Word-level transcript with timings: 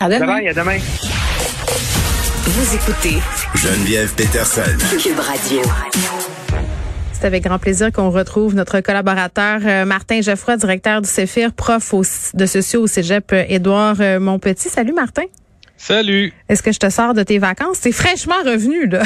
À 0.00 0.08
demain. 0.08 0.18
Bye 0.26 0.26
bye, 0.26 0.48
à 0.48 0.54
demain. 0.54 0.78
Vous 2.44 2.74
écoutez 2.74 3.18
Geneviève 3.54 4.12
Peterson. 4.14 4.62
Cube 4.98 5.18
Radio. 5.18 5.60
C'est 7.12 7.26
avec 7.26 7.44
grand 7.44 7.58
plaisir 7.58 7.92
qu'on 7.92 8.10
retrouve 8.10 8.54
notre 8.54 8.80
collaborateur 8.80 9.60
euh, 9.64 9.84
Martin 9.84 10.22
Geoffroy, 10.22 10.56
directeur 10.56 11.02
du 11.02 11.08
CEFIR, 11.08 11.52
prof 11.52 11.92
au- 11.92 12.02
de 12.34 12.46
sociaux 12.46 12.82
au 12.82 12.86
Cégep 12.86 13.30
euh, 13.32 13.44
Édouard 13.48 13.96
euh, 14.00 14.18
Montpetit. 14.18 14.70
Salut 14.70 14.94
Martin. 14.94 15.24
Salut. 15.76 16.32
Est-ce 16.48 16.62
que 16.62 16.72
je 16.72 16.78
te 16.78 16.88
sors 16.88 17.12
de 17.14 17.22
tes 17.22 17.38
vacances? 17.38 17.80
T'es 17.80 17.92
fraîchement 17.92 18.40
revenu, 18.44 18.86
là. 18.88 19.02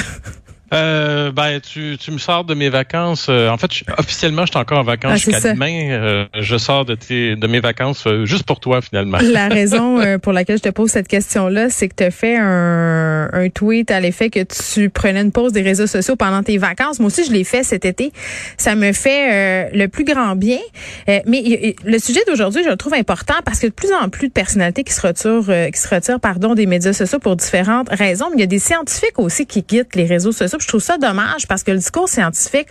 Euh, 0.73 1.31
ben, 1.31 1.61
tu, 1.61 1.97
tu 2.01 2.11
me 2.11 2.19
sors 2.19 2.45
de 2.45 2.55
mes 2.55 2.69
vacances. 2.71 3.27
euh, 3.29 3.49
en 3.51 3.59
fait, 3.59 3.73
je- 3.73 3.85
officiellement, 3.99 4.47
je 4.47 4.51
suis 4.53 4.59
encore 4.59 4.79
en 4.79 4.83
vacances 4.83 5.13
Ah, 5.13 5.17
jusqu'à 5.31 5.53
demain. 5.53 5.91
euh, 5.91 6.25
je 6.41 6.57
sors 6.57 6.85
de, 6.85 6.95
tes, 6.95 7.37
de 7.37 7.47
mes 7.47 7.61
vacances 7.61 8.05
euh, 8.07 8.25
juste 8.25 8.45
pour 8.45 8.61
toi, 8.61 8.81
finalement. 8.81 9.19
La 9.23 9.49
raison 9.61 10.01
euh, 10.01 10.19
pour 10.19 10.33
laquelle 10.33 10.57
je 10.57 10.63
te 10.63 10.69
pose 10.71 10.91
cette 10.91 11.07
question-là, 11.07 11.69
c'est 11.69 11.89
que 11.89 11.95
tu 11.97 12.05
as 12.05 12.11
fait 12.11 12.37
un, 12.39 13.29
un 13.33 13.49
tweet 13.51 13.91
à 13.91 14.01
l'effet 14.01 14.31
que 14.31 14.41
tu 14.43 14.89
prenais 14.91 15.21
une 15.21 15.33
pause 15.33 15.53
des 15.53 15.63
réseaux 15.63 15.87
sociaux 15.87 16.17
pendant 16.17 16.43
tes 16.43 16.57
vacances. 16.59 16.99
Moi 16.99 17.09
aussi, 17.09 17.25
je 17.25 17.33
l'ai 17.33 17.45
fait 17.45 17.63
cet 17.63 17.85
été. 17.85 18.11
Ça 18.57 18.75
me 18.75 18.93
fait 18.93 19.33
euh, 19.33 19.69
le 19.75 19.87
plus 19.89 20.05
grand 20.05 20.35
bien. 20.35 20.59
Euh, 21.09 21.21
mais 21.27 21.39
y- 21.41 21.69
y- 21.69 21.77
le 21.85 21.99
sujet 21.99 22.21
d'aujourd'hui, 22.27 22.63
je 22.65 22.71
le 22.71 22.77
trouve 22.77 22.95
important 22.95 23.35
parce 23.45 23.61
que 23.61 23.67
de 23.67 23.73
plus 23.73 23.93
en 23.93 24.09
plus 24.09 24.29
de 24.29 24.33
personnalités 24.33 24.83
qui 24.83 24.93
se 24.95 25.07
retirent, 25.07 25.51
euh, 25.51 25.71
qui 25.71 25.79
se 25.81 25.95
retirent 25.95 26.21
pardon, 26.21 26.55
des 26.55 26.67
médias 26.67 26.95
sociaux 26.95 27.19
pour 27.19 27.37
différentes 27.37 27.91
raisons. 27.91 28.27
Mais 28.31 28.39
il 28.39 28.41
y 28.41 28.45
a 28.45 28.47
des 28.47 28.59
scientifiques 28.59 29.19
aussi 29.19 29.47
qui 29.47 29.63
quittent 29.63 29.95
les 29.95 30.07
réseaux 30.07 30.33
sociaux. 30.33 30.54
Je 30.63 30.69
trouve 30.69 30.83
ça 30.83 30.99
dommage 30.99 31.47
parce 31.49 31.63
que 31.63 31.71
le 31.71 31.79
discours 31.79 32.09
scientifique, 32.09 32.69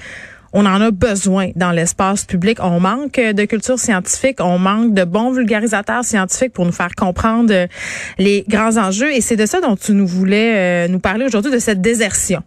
on 0.54 0.66
en 0.68 0.80
a 0.82 0.92
besoin 0.92 1.50
dans 1.56 1.72
l'espace 1.72 2.26
public. 2.26 2.60
On 2.62 2.80
manque 2.80 3.20
de 3.20 3.46
culture 3.46 3.80
scientifique, 3.80 4.38
on 4.40 4.60
manque 4.60 4.94
de 4.94 5.04
bons 5.04 5.32
vulgarisateurs 5.32 6.06
scientifiques 6.06 6.54
pour 6.54 6.66
nous 6.66 6.72
faire 6.72 6.94
comprendre 6.96 7.52
euh, 7.52 7.68
les 8.20 8.46
grands 8.48 8.78
enjeux. 8.78 9.12
Et 9.12 9.22
c'est 9.22 9.36
de 9.36 9.48
ça 9.48 9.62
dont 9.62 9.76
tu 9.76 9.94
nous 9.94 10.08
voulais 10.08 10.86
euh, 10.86 10.88
nous 10.88 11.00
parler 11.00 11.26
aujourd'hui, 11.26 11.52
de 11.52 11.60
cette 11.60 11.82
désertion. 11.82 12.44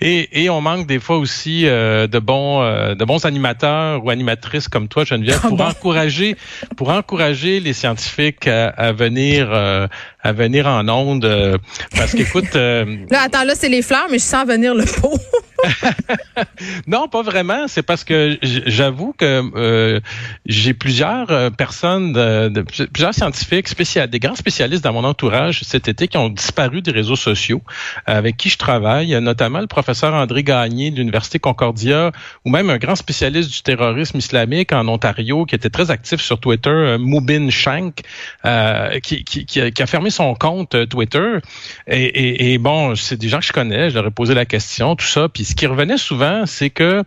Et, 0.00 0.44
et 0.44 0.50
on 0.50 0.60
manque 0.60 0.86
des 0.86 0.98
fois 1.00 1.18
aussi 1.18 1.66
euh, 1.66 2.06
de 2.06 2.18
bons 2.18 2.62
euh, 2.62 2.94
de 2.94 3.04
bons 3.04 3.24
animateurs 3.24 4.04
ou 4.04 4.10
animatrices 4.10 4.68
comme 4.68 4.88
toi, 4.88 5.04
Geneviève, 5.04 5.40
Ah 5.42 5.48
pour 5.48 5.56
bon? 5.58 5.64
encourager 5.64 6.36
pour 6.76 6.88
encourager 6.90 7.60
les 7.60 7.72
scientifiques 7.72 8.46
à, 8.46 8.68
à 8.68 8.92
venir 8.92 9.48
euh, 9.52 9.86
à 10.22 10.32
venir 10.32 10.66
en 10.66 10.88
onde. 10.88 11.24
euh, 11.24 11.58
parce 11.96 12.12
qu'écoute. 12.14 12.54
euh, 12.56 12.84
Là, 13.10 13.22
attends, 13.24 13.44
là, 13.44 13.54
c'est 13.54 13.68
les 13.68 13.82
fleurs, 13.82 14.06
mais 14.10 14.18
je 14.18 14.24
sens 14.24 14.46
venir 14.46 14.74
le 14.74 14.84
pot. 14.84 15.18
Non, 16.86 17.08
pas 17.08 17.22
vraiment. 17.22 17.68
C'est 17.68 17.82
parce 17.82 18.04
que 18.04 18.38
j'avoue 18.42 19.14
que 19.16 19.42
euh, 19.56 20.00
j'ai 20.46 20.74
plusieurs 20.74 21.30
euh, 21.30 21.50
personnes, 21.50 22.12
de, 22.12 22.48
de- 22.48 22.62
plusieurs 22.62 23.14
scientifiques, 23.14 23.68
spécial, 23.68 24.08
des 24.08 24.18
grands 24.18 24.34
spécialistes 24.34 24.84
dans 24.84 24.92
mon 24.92 25.04
entourage 25.04 25.62
cet 25.62 25.88
été 25.88 26.08
qui 26.08 26.16
ont 26.16 26.28
disparu 26.28 26.82
des 26.82 26.90
réseaux 26.90 27.16
sociaux 27.16 27.62
euh, 28.08 28.16
avec 28.18 28.36
qui 28.36 28.48
je 28.48 28.58
travaille, 28.58 29.18
notamment 29.20 29.60
le 29.60 29.66
professeur 29.66 30.14
André 30.14 30.42
Gagné 30.42 30.90
de 30.90 30.96
l'Université 30.96 31.38
Concordia 31.38 32.12
ou 32.44 32.50
même 32.50 32.70
un 32.70 32.78
grand 32.78 32.96
spécialiste 32.96 33.50
du 33.50 33.62
terrorisme 33.62 34.18
islamique 34.18 34.72
en 34.72 34.86
Ontario 34.88 35.44
qui 35.46 35.54
était 35.54 35.70
très 35.70 35.90
actif 35.90 36.20
sur 36.20 36.38
Twitter, 36.38 36.70
euh, 36.70 36.98
Moubin 36.98 37.50
Shank, 37.50 38.00
euh, 38.44 38.98
qui, 39.00 39.24
qui, 39.24 39.46
qui 39.46 39.60
a, 39.60 39.86
fermé 39.86 40.10
son 40.10 40.34
compte 40.34 40.88
Twitter. 40.88 41.38
Et, 41.86 42.04
et, 42.04 42.52
et 42.52 42.58
bon, 42.58 42.94
c'est 42.94 43.16
des 43.16 43.28
gens 43.28 43.38
que 43.38 43.46
je 43.46 43.52
connais, 43.52 43.90
je 43.90 43.94
leur 43.94 44.06
ai 44.06 44.10
posé 44.10 44.34
la 44.34 44.44
question, 44.44 44.96
tout 44.96 45.06
ça. 45.06 45.28
Puis 45.28 45.44
ce 45.46 45.54
qui 45.54 45.66
revenait 45.66 45.98
souvent, 45.98 46.44
c'est 46.46 46.70
que 46.70 47.02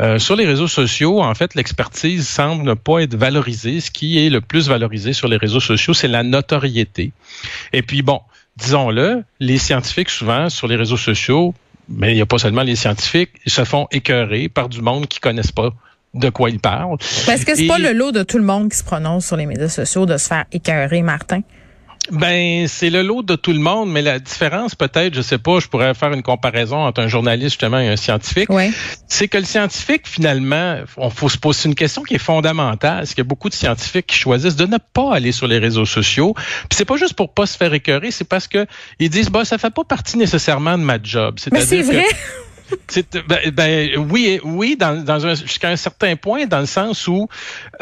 euh, 0.00 0.18
sur 0.18 0.36
les 0.36 0.46
réseaux 0.46 0.68
sociaux, 0.68 1.20
en 1.22 1.34
fait, 1.34 1.54
l'expertise 1.54 2.26
semble 2.26 2.64
ne 2.64 2.74
pas 2.74 3.00
être 3.00 3.14
valorisée. 3.14 3.80
Ce 3.80 3.90
qui 3.90 4.24
est 4.24 4.30
le 4.30 4.40
plus 4.40 4.68
valorisé 4.68 5.12
sur 5.12 5.28
les 5.28 5.36
réseaux 5.36 5.60
sociaux, 5.60 5.92
c'est 5.92 6.08
la 6.08 6.22
notoriété. 6.22 7.12
Et 7.72 7.82
puis 7.82 8.02
bon, 8.02 8.20
disons-le, 8.56 9.24
les 9.40 9.58
scientifiques 9.58 10.08
souvent 10.10 10.48
sur 10.48 10.66
les 10.66 10.76
réseaux 10.76 10.96
sociaux, 10.96 11.54
mais 11.88 12.12
il 12.12 12.14
n'y 12.14 12.22
a 12.22 12.26
pas 12.26 12.38
seulement 12.38 12.62
les 12.62 12.76
scientifiques, 12.76 13.30
ils 13.44 13.52
se 13.52 13.64
font 13.64 13.86
écœurer 13.90 14.48
par 14.48 14.68
du 14.70 14.80
monde 14.80 15.06
qui 15.08 15.20
connaissent 15.20 15.52
pas 15.52 15.70
de 16.14 16.28
quoi 16.30 16.48
ils 16.50 16.58
parlent. 16.60 16.96
Parce 17.26 17.44
que 17.44 17.54
c'est 17.54 17.64
Et- 17.64 17.68
pas 17.68 17.78
le 17.78 17.92
lot 17.92 18.12
de 18.12 18.22
tout 18.22 18.38
le 18.38 18.44
monde 18.44 18.70
qui 18.70 18.78
se 18.78 18.84
prononce 18.84 19.26
sur 19.26 19.36
les 19.36 19.46
médias 19.46 19.68
sociaux 19.68 20.06
de 20.06 20.16
se 20.16 20.28
faire 20.28 20.44
écœurer, 20.52 21.02
Martin. 21.02 21.40
Ben, 22.10 22.66
c'est 22.66 22.90
le 22.90 23.02
lot 23.02 23.22
de 23.22 23.36
tout 23.36 23.52
le 23.52 23.60
monde, 23.60 23.90
mais 23.90 24.02
la 24.02 24.18
différence, 24.18 24.74
peut-être, 24.74 25.14
je 25.14 25.22
sais 25.22 25.38
pas, 25.38 25.60
je 25.60 25.68
pourrais 25.68 25.94
faire 25.94 26.12
une 26.12 26.22
comparaison 26.22 26.78
entre 26.78 27.00
un 27.00 27.06
journaliste 27.08 27.50
justement 27.52 27.78
et 27.78 27.88
un 27.88 27.96
scientifique. 27.96 28.48
Oui. 28.50 28.72
C'est 29.06 29.28
que 29.28 29.38
le 29.38 29.44
scientifique, 29.44 30.02
finalement, 30.08 30.78
on 30.96 31.10
faut 31.10 31.28
se 31.28 31.38
poser 31.38 31.68
une 31.68 31.76
question 31.76 32.02
qui 32.02 32.14
est 32.16 32.18
fondamentale. 32.18 33.06
C'est 33.06 33.14
qu'il 33.14 33.22
y 33.22 33.26
a 33.26 33.28
beaucoup 33.28 33.48
de 33.48 33.54
scientifiques 33.54 34.08
qui 34.08 34.16
choisissent 34.16 34.56
de 34.56 34.66
ne 34.66 34.78
pas 34.92 35.14
aller 35.14 35.30
sur 35.30 35.46
les 35.46 35.58
réseaux 35.58 35.86
sociaux? 35.86 36.34
Puis 36.34 36.76
c'est 36.76 36.84
pas 36.84 36.96
juste 36.96 37.14
pour 37.14 37.32
pas 37.32 37.46
se 37.46 37.56
faire 37.56 37.72
écœurer, 37.72 38.10
c'est 38.10 38.24
parce 38.28 38.48
que 38.48 38.66
ils 38.98 39.08
disent, 39.08 39.30
bah, 39.30 39.44
ça 39.44 39.56
fait 39.58 39.72
pas 39.72 39.84
partie 39.84 40.18
nécessairement 40.18 40.76
de 40.78 40.82
ma 40.82 40.98
job. 41.00 41.36
Mais 41.52 41.60
c'est 41.60 41.82
C'est-à-dire 41.82 41.86
que- 41.88 41.96
vrai. 41.96 42.06
c'est- 42.10 42.16
ben, 43.28 43.50
ben, 43.52 43.90
oui, 44.10 44.40
oui, 44.44 44.76
dans, 44.78 45.02
dans 45.04 45.26
un, 45.26 45.34
jusqu'à 45.34 45.68
un 45.70 45.76
certain 45.76 46.16
point, 46.16 46.46
dans 46.46 46.60
le 46.60 46.66
sens 46.66 47.06
où, 47.08 47.28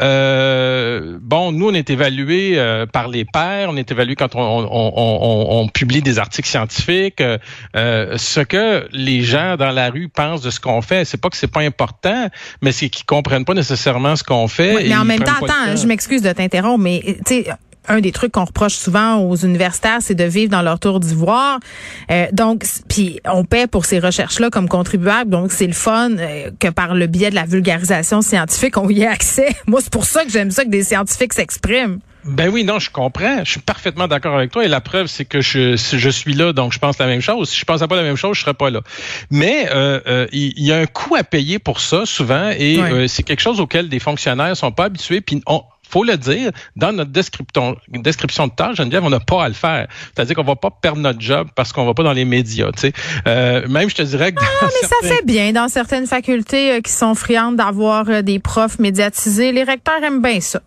euh, 0.01 1.17
bon, 1.21 1.51
nous, 1.51 1.69
on 1.69 1.73
est 1.73 1.89
évalués 1.89 2.53
euh, 2.57 2.85
par 2.85 3.07
les 3.07 3.25
pairs, 3.25 3.69
on 3.69 3.77
est 3.77 3.89
évalués 3.91 4.15
quand 4.15 4.35
on, 4.35 4.39
on, 4.41 4.93
on, 4.95 5.61
on- 5.61 5.67
publie 5.67 6.01
des 6.01 6.19
articles 6.19 6.47
scientifiques. 6.49 7.21
euh, 7.21 8.17
ce 8.17 8.39
que 8.41 8.87
les 8.91 9.21
gens 9.23 9.55
dans 9.57 9.71
la 9.71 9.89
rue 9.89 10.09
pensent 10.09 10.41
de 10.41 10.49
ce 10.49 10.59
qu'on 10.59 10.81
fait, 10.81 11.05
c'est 11.05 11.17
pas 11.19 11.29
que 11.29 11.37
c'est 11.37 11.47
pas 11.51 11.61
important, 11.61 12.27
mais 12.61 12.71
c'est 12.71 12.89
qu'ils 12.89 13.05
comprennent 13.05 13.45
pas 13.45 13.53
nécessairement 13.53 14.15
ce 14.15 14.23
qu'on 14.23 14.47
fait. 14.47 14.75
Oui, 14.75 14.85
mais 14.89 14.95
en 14.95 15.05
même 15.05 15.19
temps, 15.23 15.31
attends, 15.43 15.75
je 15.75 15.87
m'excuse 15.87 16.21
de 16.21 16.31
t'interrompre, 16.31 16.79
mais 16.83 17.01
tu 17.25 17.43
sais, 17.43 17.47
un 17.87 17.99
des 17.99 18.11
trucs 18.11 18.31
qu'on 18.31 18.45
reproche 18.45 18.75
souvent 18.75 19.17
aux 19.17 19.35
universitaires, 19.35 19.99
c'est 20.01 20.15
de 20.15 20.23
vivre 20.23 20.51
dans 20.51 20.61
leur 20.61 20.79
tour 20.79 20.99
d'ivoire. 20.99 21.59
Euh, 22.11 22.27
donc, 22.31 22.65
puis 22.87 23.19
on 23.25 23.43
paie 23.43 23.67
pour 23.67 23.85
ces 23.85 23.99
recherches-là 23.99 24.49
comme 24.49 24.67
contribuable. 24.67 25.29
Donc, 25.31 25.51
c'est 25.51 25.67
le 25.67 25.73
fun 25.73 26.11
euh, 26.11 26.51
que 26.59 26.67
par 26.67 26.93
le 26.93 27.07
biais 27.07 27.29
de 27.29 27.35
la 27.35 27.45
vulgarisation 27.45 28.21
scientifique, 28.21 28.77
on 28.77 28.89
y 28.89 29.01
ait 29.01 29.07
accès. 29.07 29.55
Moi, 29.67 29.81
c'est 29.81 29.91
pour 29.91 30.05
ça 30.05 30.23
que 30.23 30.31
j'aime 30.31 30.51
ça 30.51 30.63
que 30.63 30.69
des 30.69 30.83
scientifiques 30.83 31.33
s'expriment. 31.33 31.99
Ben 32.23 32.49
oui, 32.49 32.63
non, 32.63 32.77
je 32.77 32.91
comprends. 32.91 33.43
Je 33.43 33.51
suis 33.51 33.59
parfaitement 33.59 34.07
d'accord 34.07 34.35
avec 34.35 34.51
toi. 34.51 34.63
Et 34.63 34.67
la 34.67 34.81
preuve, 34.81 35.07
c'est 35.07 35.25
que 35.25 35.41
je, 35.41 35.75
je 35.75 36.09
suis 36.09 36.33
là, 36.33 36.53
donc 36.53 36.71
je 36.71 36.79
pense 36.79 36.99
la 36.99 37.07
même 37.07 37.21
chose. 37.21 37.49
Si 37.49 37.59
je 37.59 37.65
pensais 37.65 37.87
pas 37.87 37.95
la 37.95 38.03
même 38.03 38.15
chose, 38.15 38.37
je 38.37 38.41
serais 38.41 38.53
pas 38.53 38.69
là. 38.69 38.81
Mais 39.31 39.67
euh, 39.71 39.99
euh, 40.07 40.27
il 40.31 40.63
y, 40.63 40.71
a 40.71 40.77
un 40.77 40.85
coût 40.85 41.15
à 41.15 41.23
payer 41.23 41.57
pour 41.57 41.79
ça 41.79 42.05
souvent, 42.05 42.51
et 42.55 42.79
euh, 42.79 43.07
c'est 43.07 43.23
quelque 43.23 43.39
chose 43.39 43.59
auquel 43.59 43.89
des 43.89 43.99
fonctionnaires 43.99 44.55
sont 44.55 44.71
pas 44.71 44.85
habitués. 44.85 45.21
Puis 45.21 45.41
on 45.47 45.63
faut 45.91 46.03
le 46.03 46.17
dire, 46.17 46.51
dans 46.75 46.91
notre 46.91 47.11
description, 47.11 47.75
description 47.89 48.47
de 48.47 48.53
tâche, 48.53 48.77
Geneviève, 48.77 49.03
on 49.03 49.09
n'a 49.09 49.19
pas 49.19 49.43
à 49.43 49.47
le 49.47 49.53
faire. 49.53 49.87
C'est-à-dire 50.13 50.35
qu'on 50.35 50.43
va 50.43 50.55
pas 50.55 50.71
perdre 50.71 50.99
notre 50.99 51.19
job 51.19 51.49
parce 51.55 51.73
qu'on 51.73 51.85
va 51.85 51.93
pas 51.93 52.03
dans 52.03 52.13
les 52.13 52.25
médias. 52.25 52.71
Tu 52.71 52.79
sais. 52.79 52.93
Euh, 53.27 53.67
même, 53.67 53.89
je 53.89 53.95
te 53.95 54.01
dirais 54.01 54.31
que 54.31 54.39
dans 54.39 54.47
Ah, 54.61 54.67
Mais 54.81 54.87
ça 54.87 55.15
fait 55.15 55.25
bien 55.25 55.51
dans 55.51 55.67
certaines 55.67 56.07
facultés 56.07 56.73
euh, 56.73 56.81
qui 56.81 56.91
sont 56.91 57.15
friandes 57.15 57.57
d'avoir 57.57 58.09
euh, 58.09 58.21
des 58.21 58.39
profs 58.39 58.79
médiatisés. 58.79 59.51
Les 59.51 59.63
recteurs 59.63 60.01
aiment 60.03 60.21
bien 60.21 60.39
ça. 60.39 60.61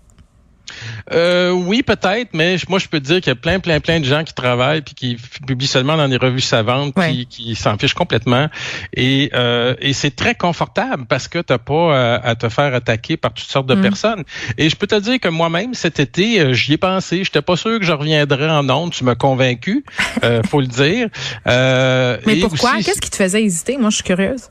Euh, 1.13 1.51
oui, 1.51 1.83
peut-être, 1.83 2.31
mais 2.33 2.59
je- 2.59 2.67
moi, 2.69 2.79
je 2.79 2.89
peux 2.89 2.99
te 3.01 3.05
dire 3.05 3.17
qu'il 3.17 3.29
y 3.29 3.33
a 3.33 3.35
plein, 3.37 3.61
plein, 3.61 3.81
plein 3.81 4.01
de 4.01 4.05
gens 4.05 4.25
qui 4.25 4.33
travaillent 4.35 4.81
puis 4.83 4.95
qui 4.95 5.17
publient 5.47 5.67
seulement 5.67 5.97
dans 5.97 6.09
des 6.09 6.17
revues 6.17 6.41
savantes, 6.41 6.95
Ouais. 6.97 7.13
qui, 7.13 7.27
qui 7.27 7.55
s'en 7.55 7.77
fichent 7.79 7.95
complètement. 7.95 8.49
Et, 8.95 9.31
euh, 9.35 9.75
et 9.81 9.93
c'est 9.93 10.15
très 10.17 10.35
confortable 10.35 11.05
parce 11.07 11.29
que 11.29 11.39
t'as 11.39 11.59
pas 11.59 11.75
euh, 11.97 12.19
à 12.23 12.35
te 12.35 12.49
faire 12.49 12.75
attaquer 12.75 13.17
par 13.17 13.33
toutes 13.35 13.49
sortes 13.49 13.67
de 13.67 13.75
Mm. 13.75 13.83
personnes. 13.83 14.25
Et 14.59 14.69
je 14.69 14.77
peux 14.77 14.87
te 14.87 14.99
dire 14.99 15.21
que 15.21 15.29
moi-même, 15.29 15.75
cet 15.75 16.01
été, 16.01 16.41
euh, 16.41 16.53
j'y 16.53 16.73
ai 16.75 16.77
pensé. 16.79 17.23
J'étais 17.25 17.43
pas 17.43 17.57
sûr 17.57 17.79
que 17.79 17.85
je 17.85 17.93
reviendrais 17.93 18.49
en 18.51 18.69
ondes. 18.71 18.93
Tu 18.93 19.05
m'as 19.05 19.15
convaincu, 19.15 19.85
euh, 20.23 20.43
faut 20.49 20.61
le 20.61 20.67
dire. 20.67 21.09
Euh, 21.47 22.19
Mais 22.27 22.37
pourquoi? 22.37 22.77
Qu'est-ce 22.83 23.01
qui 23.01 23.11
te 23.11 23.17
faisait 23.17 23.43
hésiter? 23.45 23.77
Moi, 23.77 23.91
je 23.91 23.97
suis 23.97 24.05
curieuse. 24.05 24.49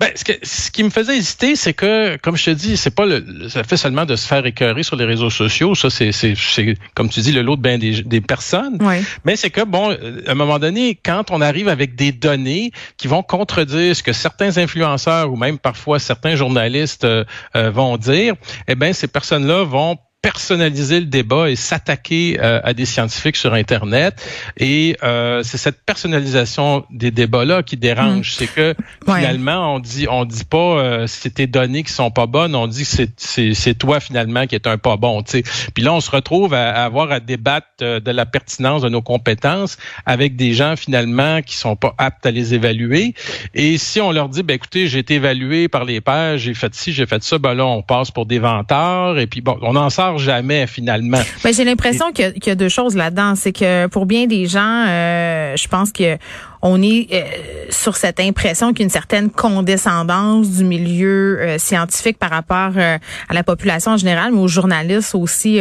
Ben, 0.00 0.10
ce, 0.14 0.24
que- 0.24 0.38
ce 0.42 0.70
qui 0.70 0.82
me 0.82 0.90
faisait 0.90 1.16
hésiter, 1.16 1.56
c'est 1.56 1.74
que, 1.74 2.16
comme 2.18 2.36
je 2.36 2.44
te 2.46 2.50
dis, 2.50 2.76
c'est 2.76 2.90
pas 2.94 3.06
le, 3.06 3.48
ça 3.48 3.64
fait 3.64 3.76
seulement 3.76 4.04
de 4.06 4.16
se 4.16 4.26
faire 4.26 4.44
écœurer 4.46 4.82
sur 4.82 4.96
les 4.96 5.04
réseaux 5.04 5.30
sociaux. 5.30 5.74
Ça, 5.74 5.90
c'est, 5.90 6.12
c'est, 6.12 6.34
c'est, 6.36 6.76
comme 6.94 7.08
tu 7.08 7.20
dis, 7.20 7.32
le 7.32 7.42
lot 7.42 7.56
de 7.56 7.62
ben 7.62 7.78
des, 7.78 8.02
des 8.02 8.20
personnes. 8.20 8.78
Oui. 8.80 8.96
Mais 9.24 9.36
c'est 9.36 9.50
que, 9.50 9.62
bon, 9.64 9.90
à 9.90 10.30
un 10.30 10.34
moment 10.34 10.58
donné, 10.58 10.94
quand 11.02 11.30
on 11.30 11.40
arrive 11.40 11.68
avec 11.68 11.94
des 11.96 12.12
données 12.12 12.70
qui 12.96 13.08
vont 13.08 13.22
contredire 13.22 13.94
ce 13.96 14.02
que 14.02 14.12
certains 14.12 14.56
influenceurs 14.58 15.32
ou 15.32 15.36
même 15.36 15.58
parfois 15.58 15.98
certains 15.98 16.36
journalistes 16.36 17.04
euh, 17.04 17.24
euh, 17.56 17.70
vont 17.70 17.96
dire, 17.96 18.34
eh 18.68 18.74
ben, 18.74 18.92
ces 18.92 19.08
personnes-là 19.08 19.64
vont 19.64 19.98
personnaliser 20.20 21.00
le 21.00 21.06
débat 21.06 21.48
et 21.48 21.54
s'attaquer 21.56 22.38
euh, 22.42 22.60
à 22.64 22.74
des 22.74 22.84
scientifiques 22.86 23.36
sur 23.36 23.54
Internet. 23.54 24.14
Et 24.56 24.96
euh, 25.04 25.42
c'est 25.44 25.58
cette 25.58 25.80
personnalisation 25.84 26.84
des 26.90 27.10
débats-là 27.10 27.62
qui 27.62 27.76
dérange. 27.76 28.32
C'est 28.34 28.46
que 28.48 28.74
Ouais. 29.06 29.20
finalement, 29.20 29.74
on 29.74 29.78
dit 29.78 30.06
on 30.10 30.24
dit 30.24 30.44
pas 30.44 30.58
euh, 30.58 31.06
c'est 31.06 31.34
tes 31.34 31.46
données 31.46 31.82
qui 31.84 31.92
sont 31.92 32.10
pas 32.10 32.26
bonnes, 32.26 32.54
on 32.54 32.66
dit 32.66 32.84
c'est 32.84 33.10
c'est 33.16 33.54
c'est 33.54 33.74
toi 33.74 34.00
finalement 34.00 34.46
qui 34.46 34.54
est 34.54 34.66
un 34.66 34.76
pas 34.76 34.96
bon. 34.96 35.22
tu 35.22 35.42
sais. 35.42 35.70
Puis 35.72 35.82
là, 35.84 35.94
on 35.94 36.00
se 36.00 36.10
retrouve 36.10 36.52
à, 36.52 36.70
à 36.70 36.84
avoir 36.84 37.10
à 37.12 37.20
débattre 37.20 37.68
euh, 37.82 38.00
de 38.00 38.10
la 38.10 38.26
pertinence 38.26 38.82
de 38.82 38.88
nos 38.88 39.02
compétences 39.02 39.78
avec 40.04 40.36
des 40.36 40.52
gens 40.52 40.74
finalement 40.76 41.42
qui 41.42 41.56
sont 41.56 41.76
pas 41.76 41.94
aptes 41.96 42.26
à 42.26 42.30
les 42.32 42.54
évaluer. 42.54 43.14
Et 43.54 43.78
si 43.78 44.00
on 44.00 44.10
leur 44.12 44.28
dit, 44.28 44.42
ben 44.42 44.54
écoutez, 44.54 44.88
j'ai 44.88 44.98
été 44.98 45.14
évalué 45.14 45.68
par 45.68 45.84
les 45.84 46.00
pairs, 46.00 46.38
j'ai 46.38 46.54
fait 46.54 46.74
ci, 46.74 46.92
j'ai 46.92 47.06
fait 47.06 47.22
ça, 47.22 47.38
ben 47.38 47.54
là, 47.54 47.64
on 47.66 47.82
passe 47.82 48.10
pour 48.10 48.26
des 48.26 48.38
vantards. 48.40 49.18
Et 49.18 49.26
puis 49.26 49.40
bon, 49.40 49.56
on 49.62 49.76
en 49.76 49.90
sort 49.90 50.07
jamais 50.16 50.66
finalement. 50.66 51.20
Ben, 51.44 51.52
j'ai 51.52 51.64
l'impression 51.64 52.12
qu'il 52.12 52.32
y, 52.46 52.50
a 52.50 52.54
deux 52.54 52.68
choses 52.68 52.96
là-dedans. 52.96 53.34
C'est 53.34 53.52
que 53.52 53.86
pour 53.88 54.06
bien 54.06 54.26
des 54.26 54.46
gens, 54.46 54.86
euh, 54.86 55.54
je 55.56 55.68
pense 55.68 55.92
que 55.92 56.16
on 56.62 56.82
est 56.82 57.08
euh, 57.12 57.22
sur 57.70 57.96
cette 57.96 58.20
impression 58.20 58.68
qu'il 58.70 58.80
y 58.80 58.82
a 58.82 58.84
une 58.84 58.90
certaine 58.90 59.30
condescendance 59.30 60.50
du 60.50 60.64
milieu 60.64 61.38
euh, 61.40 61.58
scientifique 61.58 62.18
par 62.18 62.30
rapport 62.30 62.72
euh, 62.76 62.98
à 63.28 63.34
la 63.34 63.42
population 63.44 63.92
en 63.92 63.96
général, 63.96 64.32
mais 64.32 64.40
aux 64.40 64.48
journalistes 64.48 65.14
aussi. 65.14 65.60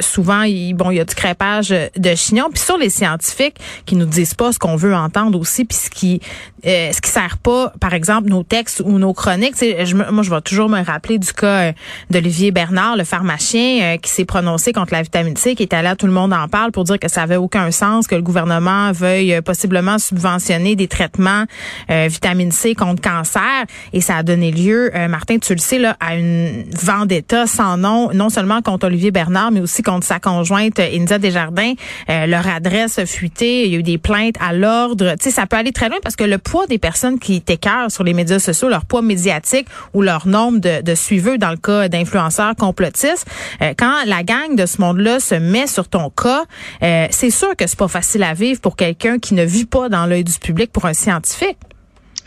souvent, 0.00 0.42
il, 0.42 0.74
bon, 0.74 0.90
il 0.90 0.96
y 0.96 1.00
a 1.00 1.04
du 1.04 1.14
crépage 1.14 1.68
de 1.68 2.14
chignon. 2.14 2.48
Puis 2.52 2.62
sur 2.62 2.78
les 2.78 2.90
scientifiques 2.90 3.56
qui 3.86 3.96
nous 3.96 4.06
disent 4.06 4.34
pas 4.34 4.52
ce 4.52 4.58
qu'on 4.58 4.76
veut 4.76 4.94
entendre 4.94 5.38
aussi, 5.38 5.64
puis 5.64 5.76
ce 5.76 5.90
qui 5.90 6.20
ce 6.64 6.98
qui 6.98 7.10
sert 7.10 7.36
pas, 7.38 7.72
par 7.78 7.92
exemple, 7.92 8.30
nos 8.30 8.42
textes 8.42 8.80
ou 8.84 8.98
nos 8.98 9.12
chroniques. 9.12 9.54
Je, 9.60 9.94
moi, 9.94 10.22
je 10.22 10.30
vais 10.30 10.40
toujours 10.40 10.70
me 10.70 10.82
rappeler 10.82 11.18
du 11.18 11.30
cas 11.32 11.72
d'Olivier 12.08 12.52
Bernard, 12.52 12.96
le 12.96 13.04
pharmacien, 13.04 13.98
qui 13.98 14.10
s'est 14.10 14.24
prononcé 14.24 14.72
contre 14.72 14.94
la 14.94 15.02
vitamine 15.02 15.36
C, 15.36 15.54
qui 15.54 15.62
est 15.62 15.74
allé 15.74 15.94
tout 15.98 16.06
le 16.06 16.12
monde 16.12 16.32
en 16.32 16.48
parle 16.48 16.72
pour 16.72 16.84
dire 16.84 16.98
que 16.98 17.08
ça 17.08 17.22
avait 17.22 17.36
aucun 17.36 17.70
sens, 17.70 18.06
que 18.06 18.14
le 18.14 18.22
gouvernement 18.22 18.92
veuille 18.92 19.42
possiblement 19.42 19.98
subventionner 20.14 20.76
des 20.76 20.88
traitements 20.88 21.44
euh, 21.90 22.06
vitamine 22.08 22.52
C 22.52 22.74
contre 22.74 23.02
cancer 23.02 23.42
et 23.92 24.00
ça 24.00 24.16
a 24.16 24.22
donné 24.22 24.52
lieu, 24.52 24.90
euh, 24.94 25.08
Martin, 25.08 25.38
tu 25.38 25.52
le 25.54 25.58
sais, 25.58 25.78
là, 25.78 25.96
à 26.00 26.14
une 26.14 26.64
vendetta 26.82 27.46
sans 27.46 27.76
nom, 27.76 28.10
non 28.12 28.30
seulement 28.30 28.62
contre 28.62 28.86
Olivier 28.86 29.10
Bernard, 29.10 29.50
mais 29.50 29.60
aussi 29.60 29.82
contre 29.82 30.06
sa 30.06 30.20
conjointe 30.20 30.78
India 30.78 31.18
Desjardins. 31.18 31.74
Euh, 32.08 32.26
leur 32.26 32.46
adresse 32.48 33.04
fuitée, 33.04 33.64
il 33.66 33.72
y 33.72 33.76
a 33.76 33.78
eu 33.78 33.82
des 33.82 33.98
plaintes 33.98 34.36
à 34.40 34.52
l'ordre. 34.52 35.14
Tu 35.18 35.24
sais, 35.24 35.30
ça 35.30 35.46
peut 35.46 35.56
aller 35.56 35.72
très 35.72 35.88
loin 35.88 35.98
parce 36.02 36.16
que 36.16 36.24
le 36.24 36.38
poids 36.38 36.66
des 36.66 36.78
personnes 36.78 37.18
qui 37.18 37.40
t'écœurent 37.40 37.90
sur 37.90 38.04
les 38.04 38.14
médias 38.14 38.38
sociaux, 38.38 38.68
leur 38.68 38.84
poids 38.84 39.02
médiatique 39.02 39.66
ou 39.92 40.02
leur 40.02 40.26
nombre 40.26 40.58
de, 40.58 40.80
de 40.80 40.94
dans 41.36 41.50
le 41.50 41.56
cas 41.56 41.88
d'influenceurs 41.88 42.54
complotistes, 42.56 43.26
quand 43.78 44.04
la 44.06 44.22
gang 44.22 44.56
de 44.56 44.66
ce 44.66 44.80
monde-là 44.80 45.20
se 45.20 45.34
met 45.34 45.66
sur 45.66 45.88
ton 45.88 46.10
cas, 46.10 46.44
c'est 47.10 47.30
sûr 47.30 47.54
que 47.56 47.66
c'est 47.66 47.78
pas 47.78 47.88
facile 47.88 48.22
à 48.22 48.34
vivre 48.34 48.60
pour 48.60 48.76
quelqu'un 48.76 49.18
qui 49.18 49.34
ne 49.34 49.44
vit 49.44 49.64
pas 49.64 49.88
dans 49.88 50.03
l'œil 50.06 50.24
du 50.24 50.32
public 50.32 50.72
pour 50.72 50.86
un 50.86 50.94
scientifique. 50.94 51.58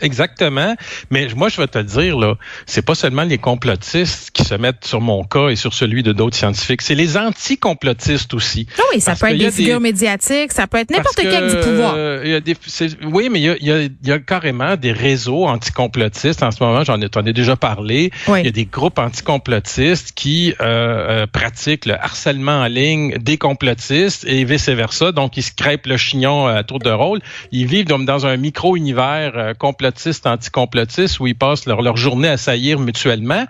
Exactement. 0.00 0.74
Mais 1.10 1.28
moi, 1.36 1.48
je 1.48 1.60
vais 1.60 1.66
te 1.66 1.78
dire, 1.78 2.18
là, 2.18 2.34
c'est 2.66 2.84
pas 2.84 2.94
seulement 2.94 3.24
les 3.24 3.38
complotistes 3.38 4.30
qui 4.32 4.44
se 4.44 4.54
mettent 4.54 4.84
sur 4.84 5.00
mon 5.00 5.24
cas 5.24 5.48
et 5.48 5.56
sur 5.56 5.74
celui 5.74 6.02
de 6.02 6.12
d'autres 6.12 6.36
scientifiques, 6.36 6.82
c'est 6.82 6.94
les 6.94 7.16
anti-complotistes 7.16 8.34
aussi. 8.34 8.66
Ah 8.78 8.82
oui, 8.92 9.00
ça 9.00 9.14
peut 9.14 9.26
être 9.26 9.38
des 9.38 9.50
figures 9.50 9.80
médiatiques, 9.80 10.52
ça 10.52 10.66
peut 10.66 10.78
être 10.78 10.90
n'importe 10.90 11.20
quel 11.20 11.50
du 11.50 11.56
pouvoir. 11.60 11.94
Euh, 11.96 12.22
y 12.24 12.34
a 12.34 12.40
des, 12.40 12.56
oui, 13.04 13.28
mais 13.30 13.40
il 13.40 13.44
y 13.44 13.50
a, 13.50 13.56
y, 13.58 13.72
a, 13.72 13.88
y 14.04 14.12
a, 14.12 14.18
carrément 14.18 14.76
des 14.76 14.92
réseaux 14.92 15.46
anti-complotistes. 15.46 16.42
En 16.42 16.50
ce 16.50 16.62
moment, 16.62 16.84
j'en 16.84 17.00
ai, 17.00 17.06
ai 17.06 17.32
déjà 17.32 17.56
parlé. 17.56 18.10
Il 18.28 18.44
y 18.44 18.48
a 18.48 18.52
des 18.52 18.66
groupes 18.66 18.98
anti-complotistes 18.98 20.12
qui 20.14 20.54
euh, 20.60 21.22
euh, 21.22 21.26
pratiquent 21.26 21.86
le 21.86 21.94
harcèlement 21.94 22.62
en 22.62 22.66
ligne 22.66 23.18
des 23.18 23.38
complotistes 23.38 24.24
et 24.26 24.44
vice-versa. 24.44 25.12
Donc, 25.12 25.36
ils 25.36 25.42
se 25.42 25.52
crêpent 25.52 25.86
le 25.86 25.96
chignon 25.96 26.46
à 26.46 26.62
tour 26.62 26.78
de 26.78 26.90
rôle. 26.90 27.20
Ils 27.52 27.66
vivent 27.66 27.86
dans 27.86 28.26
un 28.26 28.36
micro-univers 28.36 29.32
euh, 29.34 29.54
complètement 29.54 29.87
complotistes, 29.88 30.26
anticomplotistes, 30.26 31.20
où 31.20 31.26
ils 31.26 31.34
passent 31.34 31.66
leur, 31.66 31.82
leur 31.82 31.96
journée 31.96 32.28
à 32.28 32.36
saillir 32.36 32.78
mutuellement. 32.78 33.44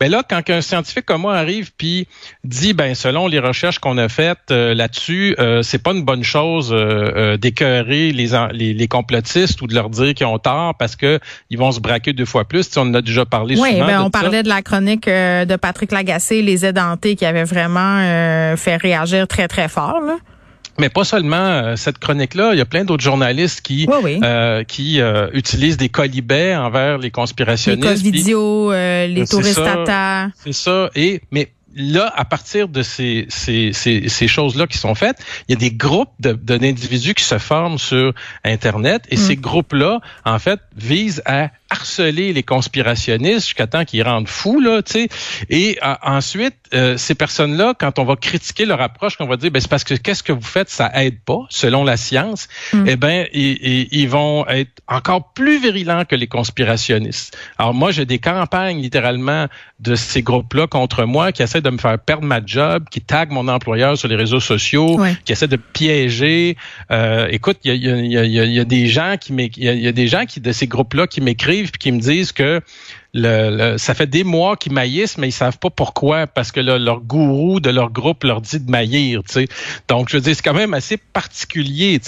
Ben 0.00 0.10
là, 0.10 0.22
quand 0.28 0.42
un 0.50 0.60
scientifique 0.60 1.06
comme 1.06 1.22
moi 1.22 1.36
arrive 1.36 1.72
puis 1.76 2.08
dit, 2.44 2.72
ben 2.72 2.94
selon 2.94 3.26
les 3.26 3.38
recherches 3.38 3.78
qu'on 3.78 3.98
a 3.98 4.08
faites 4.08 4.50
euh, 4.50 4.74
là-dessus, 4.74 5.34
euh, 5.38 5.62
c'est 5.62 5.78
pas 5.78 5.92
une 5.92 6.02
bonne 6.02 6.24
chose 6.24 6.72
euh, 6.72 6.76
euh 6.76 7.36
d'écœurer 7.36 8.12
les, 8.12 8.30
les, 8.52 8.74
les, 8.74 8.88
complotistes 8.88 9.60
ou 9.62 9.66
de 9.66 9.74
leur 9.74 9.90
dire 9.90 10.14
qu'ils 10.14 10.26
ont 10.26 10.38
tort 10.38 10.74
parce 10.76 10.96
que 10.96 11.20
ils 11.50 11.58
vont 11.58 11.72
se 11.72 11.80
braquer 11.80 12.12
deux 12.12 12.24
fois 12.24 12.44
plus. 12.44 12.70
Tu 12.70 12.78
on 12.78 12.82
en 12.82 12.94
a 12.94 13.02
déjà 13.02 13.24
parlé 13.24 13.58
oui, 13.58 13.72
souvent. 13.72 13.86
Ben, 13.86 14.02
on 14.02 14.10
parlait 14.10 14.42
de 14.42 14.48
la 14.48 14.62
chronique 14.62 15.06
de 15.06 15.56
Patrick 15.56 15.92
Lagacé, 15.92 16.42
les 16.42 16.64
édentés, 16.64 17.16
qui 17.16 17.24
avait 17.24 17.44
vraiment 17.44 18.00
fait 18.56 18.76
réagir 18.76 19.28
très 19.28 19.48
très 19.48 19.68
fort. 19.68 20.00
Là. 20.00 20.16
Mais 20.78 20.88
pas 20.88 21.04
seulement 21.04 21.36
euh, 21.36 21.76
cette 21.76 21.98
chronique-là, 21.98 22.50
il 22.52 22.58
y 22.58 22.60
a 22.60 22.66
plein 22.66 22.84
d'autres 22.84 23.02
journalistes 23.02 23.60
qui 23.60 23.88
euh, 23.90 24.64
qui 24.64 25.00
euh, 25.00 25.28
utilisent 25.32 25.76
des 25.76 25.88
colibets 25.88 26.54
envers 26.54 26.98
les 26.98 27.10
conspirationnistes. 27.10 28.04
Les 28.04 28.10
vidéo, 28.10 28.72
les 28.72 29.24
touristes 29.28 29.60
C'est 30.44 30.52
ça. 30.52 30.90
Et 30.94 31.22
mais 31.30 31.52
là, 31.76 32.12
à 32.16 32.24
partir 32.24 32.68
de 32.68 32.82
ces, 32.82 33.26
ces, 33.28 33.70
ces, 33.72 34.08
ces 34.08 34.28
choses-là 34.28 34.66
qui 34.66 34.78
sont 34.78 34.94
faites, 34.94 35.18
il 35.48 35.52
y 35.52 35.56
a 35.56 35.58
des 35.58 35.70
groupes 35.70 36.12
d'individus 36.18 37.14
qui 37.14 37.24
se 37.24 37.38
forment 37.38 37.78
sur 37.78 38.14
Internet 38.44 39.02
et 39.10 39.16
mm. 39.16 39.18
ces 39.18 39.36
groupes-là, 39.36 40.00
en 40.24 40.38
fait, 40.38 40.60
visent 40.74 41.22
à 41.26 41.50
harceler 41.70 42.32
les 42.32 42.42
conspirationnistes 42.42 43.46
jusqu'à 43.46 43.66
temps 43.66 43.84
qu'ils 43.84 44.02
rendent 44.02 44.28
fous 44.28 44.60
là, 44.60 44.82
tu 44.82 44.92
sais. 44.92 45.08
Et 45.50 45.78
euh, 45.84 45.94
ensuite, 46.02 46.54
euh, 46.74 46.96
ces 46.96 47.14
personnes-là, 47.14 47.74
quand 47.78 47.98
on 47.98 48.04
va 48.04 48.16
critiquer 48.16 48.66
leur 48.66 48.80
approche, 48.80 49.16
qu'on 49.16 49.26
va 49.26 49.36
dire, 49.36 49.50
ben 49.50 49.60
c'est 49.60 49.70
parce 49.70 49.84
que 49.84 49.94
qu'est-ce 49.94 50.22
que 50.22 50.32
vous 50.32 50.42
faites, 50.42 50.68
ça 50.68 50.90
aide 50.94 51.18
pas, 51.20 51.40
selon 51.48 51.84
la 51.84 51.96
science. 51.96 52.48
Mm. 52.72 52.84
Eh 52.86 52.96
ben, 52.96 53.26
ils, 53.32 53.88
ils, 53.90 54.08
vont 54.08 54.46
être 54.46 54.80
encore 54.88 55.32
plus 55.32 55.60
virulents 55.60 56.04
que 56.04 56.14
les 56.14 56.26
conspirationnistes. 56.26 57.36
Alors 57.58 57.74
moi, 57.74 57.90
j'ai 57.90 58.04
des 58.04 58.18
campagnes 58.18 58.80
littéralement 58.80 59.46
de 59.80 59.94
ces 59.94 60.22
groupes-là 60.22 60.66
contre 60.66 61.04
moi 61.04 61.32
qui 61.32 61.42
essaient 61.42 61.60
de 61.60 61.70
me 61.70 61.78
faire 61.78 61.98
perdre 61.98 62.24
ma 62.24 62.40
job, 62.44 62.84
qui 62.90 63.00
taguent 63.00 63.32
mon 63.32 63.48
employeur 63.48 63.98
sur 63.98 64.08
les 64.08 64.16
réseaux 64.16 64.40
sociaux, 64.40 64.98
qui 65.24 65.32
essaient 65.32 65.48
de 65.48 65.56
piéger. 65.56 66.56
Euh, 66.90 67.28
écoute, 67.30 67.58
il 67.64 67.74
y 67.74 67.90
a, 67.90 67.96
y, 67.96 68.16
a, 68.16 68.24
y 68.24 68.60
a, 68.60 68.64
des 68.64 68.86
gens 68.86 69.16
qui 69.20 69.34
il 69.56 69.64
y, 69.64 69.88
a 69.88 69.92
des 69.92 70.08
gens 70.08 70.24
qui 70.24 70.40
de 70.40 70.52
ces 70.52 70.66
groupes-là 70.66 71.06
qui 71.06 71.20
m'écrivent 71.20 71.55
puis 71.62 71.78
qui 71.78 71.92
me 71.92 72.00
disent 72.00 72.32
que 72.32 72.60
le, 73.14 73.78
ça 73.78 73.94
fait 73.94 74.06
des 74.06 74.24
mois 74.24 74.56
qu'ils 74.56 74.72
maillissent, 74.72 75.18
mais 75.18 75.28
ils 75.28 75.32
savent 75.32 75.58
pas 75.58 75.70
pourquoi, 75.70 76.26
parce 76.26 76.52
que 76.52 76.60
leur 76.60 77.00
gourou 77.00 77.60
de 77.60 77.70
leur 77.70 77.90
groupe 77.90 78.24
leur 78.24 78.40
dit 78.40 78.60
de 78.60 78.70
maillir. 78.70 79.22
Donc, 79.88 80.08
je 80.10 80.16
veux 80.16 80.22
dire, 80.22 80.34
c'est 80.36 80.42
quand 80.42 80.54
même 80.54 80.74
assez 80.74 80.96
particulier. 80.96 82.00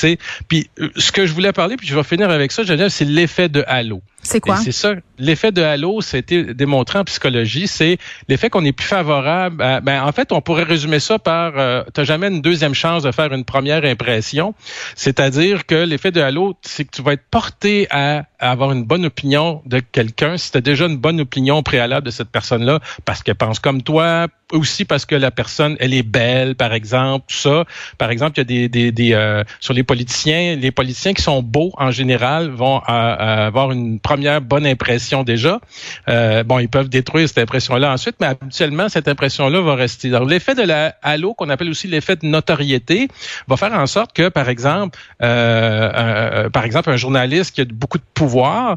Puis, 0.48 0.68
euh, 0.78 0.90
ce 0.96 1.12
que 1.12 1.26
je 1.26 1.32
voulais 1.32 1.52
parler, 1.52 1.76
puis 1.76 1.86
je 1.86 1.94
vais 1.94 2.04
finir 2.04 2.30
avec 2.30 2.52
ça, 2.52 2.62
dire, 2.62 2.90
c'est 2.90 3.04
l'effet 3.04 3.48
de 3.48 3.64
halo. 3.66 4.02
C'est 4.28 4.40
quoi? 4.40 4.56
C'est 4.56 4.72
ça. 4.72 4.92
L'effet 5.18 5.52
de 5.52 5.62
halo, 5.62 6.00
été 6.12 6.54
démontré 6.54 6.98
en 6.98 7.04
psychologie, 7.04 7.66
c'est 7.66 7.98
l'effet 8.28 8.50
qu'on 8.50 8.64
est 8.64 8.72
plus 8.72 8.86
favorable. 8.86 9.56
ben, 9.56 10.02
en 10.02 10.12
fait, 10.12 10.32
on 10.32 10.42
pourrait 10.42 10.64
résumer 10.64 11.00
ça 11.00 11.18
par 11.18 11.58
euh, 11.58 11.82
t'as 11.94 12.04
jamais 12.04 12.28
une 12.28 12.42
deuxième 12.42 12.74
chance 12.74 13.04
de 13.04 13.10
faire 13.10 13.32
une 13.32 13.44
première 13.44 13.84
impression. 13.84 14.54
C'est-à-dire 14.94 15.64
que 15.64 15.74
l'effet 15.74 16.10
de 16.10 16.20
halo, 16.20 16.56
c'est 16.60 16.84
que 16.84 16.90
tu 16.90 17.02
vas 17.02 17.14
être 17.14 17.24
porté 17.30 17.86
à, 17.90 18.24
avoir 18.38 18.72
une 18.72 18.84
bonne 18.84 19.06
opinion 19.06 19.62
de 19.66 19.80
quelqu'un 19.80 20.36
si 20.36 20.52
tu 20.52 20.58
as 20.58 20.60
déjà 20.60 20.86
une 20.86 20.98
bonne 20.98 21.20
opinion 21.20 21.62
préalable 21.62 22.06
de 22.06 22.10
cette 22.10 22.28
personne-là 22.28 22.80
parce 23.04 23.22
qu'elle 23.22 23.34
pense 23.34 23.58
comme 23.58 23.82
toi, 23.82 24.28
aussi 24.52 24.84
parce 24.84 25.04
que 25.04 25.14
la 25.14 25.30
personne, 25.30 25.76
elle 25.78 25.92
est 25.92 26.02
belle, 26.02 26.54
par 26.54 26.72
exemple, 26.72 27.26
tout 27.28 27.36
ça. 27.36 27.64
Par 27.98 28.10
exemple, 28.10 28.32
il 28.36 28.38
y 28.38 28.40
a 28.40 28.44
des, 28.44 28.68
des, 28.68 28.92
des 28.92 29.12
euh, 29.12 29.44
sur 29.60 29.74
les 29.74 29.82
politiciens, 29.82 30.56
les 30.56 30.70
politiciens 30.70 31.12
qui 31.12 31.22
sont 31.22 31.42
beaux 31.42 31.72
en 31.76 31.90
général 31.90 32.48
vont 32.48 32.78
euh, 32.88 33.46
avoir 33.46 33.72
une 33.72 34.00
première 34.00 34.40
bonne 34.40 34.66
impression 34.66 35.22
déjà. 35.22 35.60
Euh, 36.08 36.42
bon, 36.44 36.58
ils 36.58 36.68
peuvent 36.68 36.88
détruire 36.88 37.28
cette 37.28 37.38
impression-là 37.38 37.92
ensuite, 37.92 38.16
mais 38.20 38.28
habituellement, 38.28 38.88
cette 38.88 39.08
impression-là 39.08 39.60
va 39.60 39.74
rester. 39.74 40.08
Alors, 40.08 40.26
l'effet 40.26 40.54
de 40.54 40.62
la 40.62 40.94
halo, 41.02 41.34
qu'on 41.34 41.50
appelle 41.50 41.68
aussi 41.68 41.86
l'effet 41.86 42.16
de 42.16 42.26
notoriété, 42.26 43.08
va 43.48 43.56
faire 43.56 43.72
en 43.72 43.86
sorte 43.86 44.14
que, 44.14 44.28
par 44.28 44.48
exemple, 44.48 44.98
euh, 45.22 46.48
par 46.50 46.64
exemple, 46.64 46.90
un 46.90 46.96
journaliste 46.96 47.54
qui 47.54 47.60
a 47.60 47.64
beaucoup 47.64 47.98
de 47.98 48.04
pouvoir 48.14 48.76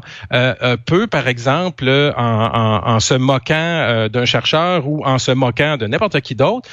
peut, 0.86 1.06
par 1.06 1.28
exemple, 1.28 1.88
en, 2.16 2.22
en, 2.22 2.94
en 2.94 3.00
se 3.00 3.14
moquant 3.14 4.08
d'un 4.12 4.24
chercheur 4.24 4.86
ou 4.86 5.04
en 5.04 5.18
se 5.18 5.30
moquant 5.32 5.61
de 5.78 5.86
n'importe 5.86 6.20
qui 6.20 6.34
d'autre, 6.34 6.68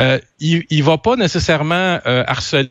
euh, 0.00 0.18
il, 0.40 0.64
il 0.70 0.82
va 0.82 0.98
pas 0.98 1.16
nécessairement 1.16 1.98
euh, 2.06 2.24
harceler 2.26 2.70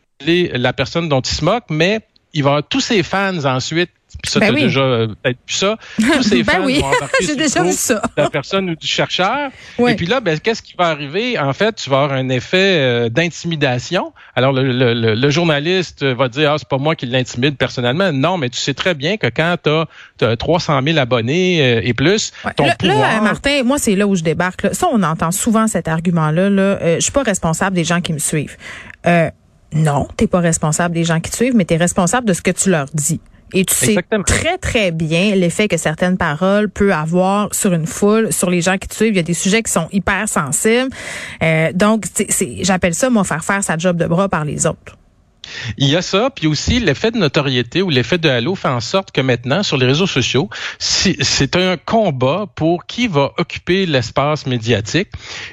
la 0.53 0.73
personne 0.73 1.09
dont 1.09 1.21
il 1.21 1.33
se 1.33 1.43
moque, 1.43 1.65
mais 1.69 2.01
il 2.33 2.43
va 2.43 2.49
avoir 2.51 2.67
tous 2.67 2.81
ses 2.81 3.03
fans 3.03 3.45
ensuite 3.45 3.91
ça, 4.23 4.39
ben 4.39 4.53
oui. 4.53 4.61
déjà 4.63 4.81
euh, 4.81 5.07
peut-être 5.07 5.39
plus 5.45 5.55
ça. 5.55 5.77
Tous 5.95 6.23
ces 6.23 6.43
ben 6.43 6.53
fans 6.53 6.65
oui. 6.65 6.79
vont 6.79 6.87
embarquer 6.87 7.17
J'ai 7.25 7.35
déjà 7.35 7.63
vu 7.63 7.71
ça. 7.71 8.01
la 8.17 8.29
personne 8.29 8.69
ou 8.69 8.75
du 8.75 8.87
chercheur. 8.87 9.51
Et 9.79 9.95
puis 9.95 10.05
là, 10.05 10.19
ben, 10.19 10.39
qu'est-ce 10.39 10.61
qui 10.61 10.75
va 10.77 10.87
arriver? 10.87 11.39
En 11.39 11.53
fait, 11.53 11.75
tu 11.75 11.89
vas 11.89 12.03
avoir 12.03 12.17
un 12.17 12.29
effet 12.29 12.77
euh, 12.79 13.09
d'intimidation. 13.09 14.13
Alors, 14.35 14.53
le, 14.53 14.71
le, 14.71 15.15
le, 15.15 15.29
journaliste 15.29 16.03
va 16.03 16.27
dire, 16.29 16.51
ah, 16.51 16.57
c'est 16.57 16.67
pas 16.67 16.77
moi 16.77 16.95
qui 16.95 17.05
l'intimide 17.05 17.57
personnellement. 17.57 18.11
Non, 18.11 18.37
mais 18.37 18.49
tu 18.49 18.59
sais 18.59 18.73
très 18.73 18.93
bien 18.93 19.17
que 19.17 19.27
quand 19.27 19.55
tu 19.63 20.25
as, 20.25 20.35
300 20.35 20.81
000 20.85 20.97
abonnés 20.97 21.61
euh, 21.61 21.81
et 21.83 21.93
plus, 21.93 22.31
ton 22.55 22.65
là, 22.65 22.75
pouvoir... 22.75 22.99
Là, 22.99 23.21
Martin, 23.21 23.63
moi, 23.63 23.77
c'est 23.77 23.95
là 23.95 24.07
où 24.07 24.15
je 24.15 24.23
débarque. 24.23 24.63
Là. 24.63 24.73
Ça, 24.73 24.87
on 24.91 25.01
entend 25.03 25.31
souvent 25.31 25.67
cet 25.67 25.87
argument-là. 25.87 26.49
Là. 26.49 26.95
je 26.95 26.99
suis 26.99 27.11
pas 27.11 27.23
responsable 27.23 27.75
des 27.75 27.83
gens 27.83 28.01
qui 28.01 28.13
me 28.13 28.19
suivent. 28.19 28.57
non, 29.73 30.07
t'es 30.17 30.27
pas 30.27 30.39
responsable 30.39 30.93
des 30.93 31.03
gens 31.03 31.19
qui 31.19 31.31
te 31.31 31.35
suivent, 31.35 31.55
mais 31.55 31.65
tu 31.65 31.73
es 31.73 31.77
responsable 31.77 32.27
de 32.27 32.33
ce 32.33 32.41
que 32.41 32.51
tu 32.51 32.69
leur 32.69 32.87
dis. 32.93 33.21
Et 33.53 33.65
tu 33.65 33.73
sais 33.73 33.95
très, 34.25 34.57
très 34.57 34.91
bien 34.91 35.35
l'effet 35.35 35.67
que 35.67 35.77
certaines 35.77 36.17
paroles 36.17 36.69
peuvent 36.69 36.91
avoir 36.91 37.53
sur 37.53 37.73
une 37.73 37.87
foule, 37.87 38.31
sur 38.31 38.49
les 38.49 38.61
gens 38.61 38.77
qui 38.77 38.87
te 38.87 38.95
suivent. 38.95 39.13
Il 39.13 39.17
y 39.17 39.19
a 39.19 39.23
des 39.23 39.33
sujets 39.33 39.63
qui 39.63 39.71
sont 39.71 39.87
hyper 39.91 40.27
sensibles. 40.27 40.89
Euh, 41.43 41.71
donc, 41.73 42.05
j'appelle 42.61 42.93
ça, 42.93 43.09
moi, 43.09 43.23
faire 43.23 43.43
faire 43.43 43.63
sa 43.63 43.77
job 43.77 43.97
de 43.97 44.05
bras 44.05 44.29
par 44.29 44.45
les 44.45 44.65
autres. 44.65 44.97
Il 45.77 45.89
y 45.89 45.95
a 45.95 46.01
ça, 46.01 46.29
puis 46.29 46.47
aussi 46.47 46.79
l'effet 46.79 47.11
de 47.11 47.17
notoriété 47.17 47.81
ou 47.81 47.89
l'effet 47.89 48.17
de 48.17 48.29
halo 48.29 48.55
fait 48.55 48.67
en 48.67 48.79
sorte 48.79 49.11
que 49.11 49.21
maintenant, 49.21 49.63
sur 49.63 49.77
les 49.77 49.85
réseaux 49.85 50.07
sociaux, 50.07 50.49
c'est 50.79 51.55
un 51.55 51.77
combat 51.77 52.45
pour 52.55 52.85
qui 52.85 53.07
va 53.07 53.31
occuper 53.37 53.85
l'espace 53.85 54.45
médiatique. 54.45 55.09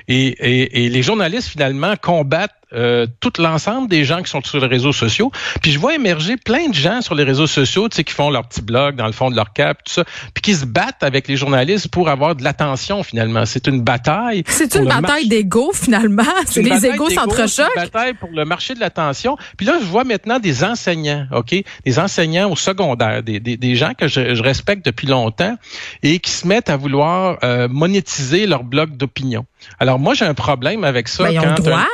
Et, 0.07 0.26
et, 0.26 0.85
et 0.85 0.88
les 0.88 1.02
journalistes, 1.02 1.49
finalement, 1.49 1.95
combattent 2.00 2.52
euh, 2.75 3.06
tout 3.20 3.32
l'ensemble 3.38 3.88
des 3.88 4.04
gens 4.04 4.22
qui 4.22 4.30
sont 4.30 4.42
sur 4.42 4.60
les 4.60 4.66
réseaux 4.66 4.92
sociaux. 4.92 5.32
Puis 5.62 5.72
je 5.72 5.78
vois 5.78 5.94
émerger 5.94 6.37
plein 6.37 6.68
de 6.68 6.75
gens 6.75 7.00
sur 7.00 7.14
les 7.14 7.25
réseaux 7.25 7.46
sociaux, 7.46 7.88
tu 7.88 7.96
sais, 7.96 8.04
qui 8.04 8.12
font 8.12 8.30
leur 8.30 8.46
petit 8.46 8.62
blog 8.62 8.96
dans 8.96 9.06
le 9.06 9.12
fond 9.12 9.30
de 9.30 9.37
leur 9.37 9.52
cap, 9.52 9.82
tout 9.84 9.92
ça, 9.92 10.04
puis 10.34 10.42
qui 10.42 10.54
se 10.54 10.66
battent 10.66 11.02
avec 11.02 11.28
les 11.28 11.37
journalistes 11.37 11.88
pour 11.88 12.08
avoir 12.08 12.34
de 12.37 12.44
l'attention 12.44 13.02
finalement. 13.02 13.46
C'est 13.46 13.66
une 13.66 13.82
bataille. 13.82 14.44
C'est 14.46 14.75
une 14.75 14.84
bataille 14.84 15.28
d'ego 15.28 15.72
finalement. 15.72 16.22
C'est 16.46 16.62
les 16.62 16.87
égos 16.87 17.10
s'entrechoquent. 17.10 17.70
C'est 17.75 17.80
une 17.80 17.90
bataille 17.90 18.14
pour 18.14 18.30
le 18.30 18.44
marché 18.44 18.75
de 18.75 18.80
l'attention. 18.80 19.37
Puis 19.56 19.66
là, 19.66 19.78
je 19.80 19.87
vois 19.87 20.04
maintenant 20.04 20.38
des 20.38 20.64
enseignants, 20.64 21.26
ok, 21.32 21.54
des 21.84 21.98
enseignants 21.98 22.50
au 22.50 22.56
secondaire, 22.56 23.22
des, 23.22 23.40
des, 23.40 23.56
des 23.56 23.76
gens 23.76 23.92
que 23.94 24.08
je, 24.08 24.34
je, 24.34 24.42
respecte 24.42 24.84
depuis 24.84 25.06
longtemps 25.06 25.56
et 26.02 26.18
qui 26.20 26.30
se 26.30 26.46
mettent 26.46 26.70
à 26.70 26.76
vouloir 26.76 27.38
euh, 27.42 27.68
monétiser 27.68 28.46
leur 28.46 28.64
blog 28.64 28.96
d'opinion. 28.96 29.46
Alors 29.78 29.98
moi, 29.98 30.14
j'ai 30.14 30.25
un 30.25 30.34
problème 30.34 30.84
avec 30.84 31.08
ça. 31.08 31.25
Ben, 31.25 31.30
ils 31.30 31.40
ont 31.40 31.46
le 31.46 31.54
droit. 31.54 31.87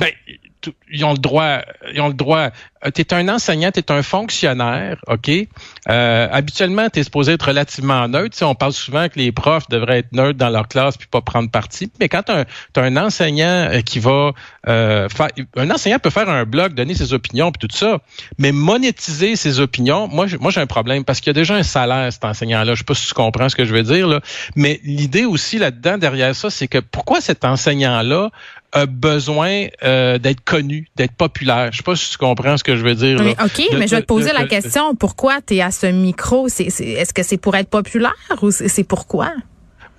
Ben, 0.00 0.12
ils 0.90 1.04
ont 1.04 1.12
le 1.12 1.18
droit, 1.18 1.60
ils 1.92 2.00
ont 2.00 2.08
le 2.08 2.14
droit. 2.14 2.50
Euh, 2.84 2.90
tu 2.94 3.02
es 3.02 3.14
un 3.14 3.28
enseignant, 3.28 3.70
tu 3.70 3.80
es 3.80 3.92
un 3.92 4.02
fonctionnaire, 4.02 4.96
OK? 5.06 5.30
Euh, 5.88 6.28
habituellement, 6.30 6.88
tu 6.88 7.00
es 7.00 7.04
supposé 7.04 7.32
être 7.32 7.46
relativement 7.46 8.08
neutre. 8.08 8.36
on 8.42 8.54
parle 8.54 8.72
souvent 8.72 9.08
que 9.08 9.18
les 9.18 9.32
profs 9.32 9.68
devraient 9.68 9.98
être 9.98 10.12
neutres 10.12 10.38
dans 10.38 10.48
leur 10.48 10.68
classe 10.68 10.96
puis 10.96 11.08
pas 11.08 11.20
prendre 11.20 11.50
parti. 11.50 11.90
Mais 12.00 12.08
quand 12.08 12.22
tu 12.22 12.32
as, 12.32 12.46
un 12.82 12.96
enseignant 12.96 13.68
euh, 13.70 13.80
qui 13.82 13.98
va 13.98 14.32
euh, 14.68 15.08
faire... 15.08 15.28
Un 15.56 15.70
enseignant 15.70 15.98
peut 15.98 16.10
faire 16.10 16.28
un 16.28 16.44
blog, 16.44 16.74
donner 16.74 16.94
ses 16.94 17.12
opinions 17.12 17.52
puis 17.52 17.68
tout 17.68 17.76
ça, 17.76 17.98
mais 18.38 18.52
monétiser 18.52 19.36
ses 19.36 19.60
opinions, 19.60 20.08
moi, 20.08 20.26
moi 20.40 20.50
j'ai 20.50 20.60
un 20.60 20.66
problème 20.66 21.04
parce 21.04 21.20
qu'il 21.20 21.28
y 21.28 21.30
a 21.30 21.34
déjà 21.34 21.54
un 21.54 21.62
salaire, 21.62 22.12
cet 22.12 22.24
enseignant-là. 22.24 22.74
Je 22.74 22.78
sais 22.78 22.84
pas 22.84 22.94
si 22.94 23.08
tu 23.08 23.14
comprends 23.14 23.48
ce 23.48 23.56
que 23.56 23.64
je 23.64 23.74
veux 23.74 23.82
dire, 23.82 24.08
là. 24.08 24.20
Mais 24.56 24.80
l'idée 24.84 25.24
aussi 25.24 25.58
là-dedans, 25.58 25.98
derrière 25.98 26.34
ça, 26.34 26.50
c'est 26.50 26.68
que 26.68 26.78
pourquoi 26.78 27.20
cet 27.20 27.44
enseignant-là 27.44 28.30
a 28.72 28.86
besoin 28.86 29.66
euh, 29.82 30.18
d'être 30.18 30.42
connu, 30.42 30.88
d'être 30.96 31.12
populaire? 31.12 31.70
Je 31.72 31.78
sais 31.78 31.82
pas 31.82 31.96
si 31.96 32.10
tu 32.10 32.18
comprends 32.18 32.56
ce 32.56 32.64
que 32.64 32.69
je 32.76 32.84
veux 32.84 32.94
dire. 32.94 33.20
OK, 33.20 33.62
mais 33.78 33.86
je 33.86 33.96
vais 33.96 34.02
te 34.02 34.06
poser 34.06 34.32
la 34.32 34.46
question. 34.46 34.94
Pourquoi 34.94 35.40
tu 35.46 35.56
es 35.56 35.60
à 35.62 35.70
ce 35.70 35.86
micro? 35.86 36.46
Est-ce 36.48 37.12
que 37.12 37.22
c'est 37.22 37.38
pour 37.38 37.56
être 37.56 37.68
populaire 37.68 38.14
ou 38.42 38.50
c'est 38.50 38.84
pourquoi? 38.84 39.32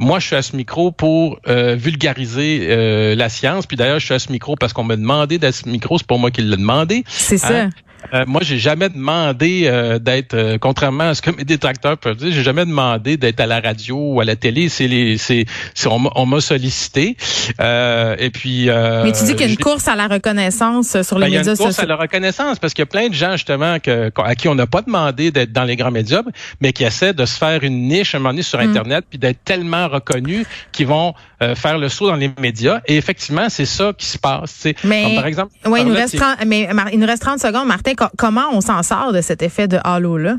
Moi, 0.01 0.17
je 0.17 0.25
suis 0.25 0.35
à 0.35 0.41
ce 0.41 0.55
micro 0.55 0.91
pour 0.91 1.39
euh, 1.47 1.75
vulgariser 1.75 2.67
euh, 2.71 3.13
la 3.13 3.29
science. 3.29 3.67
Puis 3.67 3.77
d'ailleurs, 3.77 3.99
je 3.99 4.05
suis 4.05 4.15
à 4.15 4.19
ce 4.19 4.31
micro 4.31 4.55
parce 4.55 4.73
qu'on 4.73 4.83
m'a 4.83 4.95
demandé 4.95 5.37
d'être 5.37 5.53
ce 5.53 5.69
micro. 5.69 5.99
C'est 5.99 6.07
pas 6.07 6.17
moi 6.17 6.31
qui 6.31 6.41
l'ai 6.41 6.57
demandé. 6.57 7.03
C'est 7.07 7.37
ça. 7.37 7.69
Euh, 8.13 8.25
moi, 8.27 8.41
j'ai 8.43 8.57
jamais 8.57 8.89
demandé 8.89 9.63
euh, 9.65 9.99
d'être, 9.99 10.33
euh, 10.33 10.57
contrairement 10.59 11.09
à 11.09 11.15
ce 11.15 11.21
que 11.21 11.31
mes 11.31 11.43
détracteurs 11.43 11.97
peuvent 11.97 12.17
dire, 12.17 12.31
j'ai 12.31 12.43
jamais 12.43 12.65
demandé 12.65 13.17
d'être 13.17 13.39
à 13.39 13.45
la 13.45 13.59
radio 13.59 13.97
ou 13.97 14.21
à 14.21 14.25
la 14.25 14.35
télé. 14.35 14.69
C'est 14.69 14.87
les, 14.87 15.17
c'est, 15.17 15.45
on 15.85 16.25
m'a 16.25 16.41
sollicité. 16.41 17.15
et 17.59 18.29
puis. 18.33 18.65
Mais 18.67 19.11
tu 19.11 19.23
dis 19.23 19.31
qu'il 19.31 19.41
y 19.47 19.49
a 19.49 19.51
une 19.51 19.57
course 19.57 19.87
à 19.87 19.95
la 19.95 20.07
reconnaissance 20.07 21.01
sur 21.01 21.19
les 21.19 21.27
médias 21.27 21.43
sociaux. 21.43 21.55
Il 21.55 21.59
y 21.59 21.61
a 21.61 21.61
une 21.61 21.67
course 21.67 21.79
à 21.79 21.85
la 21.85 21.95
reconnaissance 21.95 22.59
parce 22.59 22.73
qu'il 22.73 22.81
y 22.81 22.87
a 22.87 22.87
plein 22.87 23.09
de 23.09 23.13
gens 23.13 23.33
justement 23.33 23.79
que, 23.79 24.11
à 24.23 24.35
qui 24.35 24.47
on 24.47 24.55
n'a 24.55 24.67
pas 24.67 24.81
demandé 24.81 25.31
d'être 25.31 25.51
dans 25.51 25.63
les 25.63 25.75
grands 25.75 25.91
médias, 25.91 26.21
mais 26.59 26.73
qui 26.73 26.83
essaient 26.83 27.13
de 27.13 27.25
se 27.25 27.37
faire 27.37 27.63
une 27.63 27.87
niche 27.87 28.13
à 28.13 28.17
un 28.17 28.21
moment 28.21 28.31
donné 28.31 28.43
sur 28.43 28.59
mm. 28.59 28.69
Internet, 28.69 29.05
puis 29.09 29.19
d'être 29.19 29.43
tellement 29.43 29.87
reconnus 29.87 30.45
qu'ils 30.71 30.87
vont 30.87 31.13
faire 31.55 31.79
le 31.79 31.89
saut 31.89 32.07
dans 32.07 32.15
les 32.15 32.31
médias. 32.39 32.81
Et 32.85 32.97
effectivement, 32.97 33.49
c'est 33.49 33.65
ça 33.65 33.93
qui 33.97 34.05
se 34.05 34.17
passe. 34.17 34.67
Mais, 34.83 35.15
par 35.15 35.25
exemple, 35.25 35.51
ouais, 35.65 35.81
il 35.81 35.87
nous 35.87 35.93
reste 35.93 36.15
30, 36.15 36.45
mais 36.45 36.69
il 36.93 36.99
nous 36.99 37.07
reste 37.07 37.23
30 37.23 37.39
secondes, 37.39 37.67
Martin 37.67 37.90
comment 37.95 38.49
on 38.51 38.61
s'en 38.61 38.83
sort 38.83 39.13
de 39.13 39.21
cet 39.21 39.41
effet 39.41 39.67
de 39.67 39.77
halo-là? 39.83 40.37